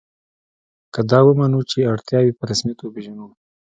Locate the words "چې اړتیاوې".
1.69-2.31